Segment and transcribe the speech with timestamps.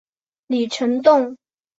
[0.47, 1.37] 李成栋。